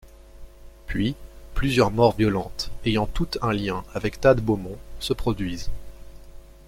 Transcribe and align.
Puis, 0.87 1.13
plusieurs 1.53 1.91
morts 1.91 2.15
violentes 2.17 2.71
ayant 2.87 3.05
toutes 3.05 3.37
un 3.43 3.53
lien 3.53 3.83
avec 3.93 4.19
Thad 4.19 4.39
Beaumont 4.41 4.79
se 4.99 5.13
produisent. 5.13 5.69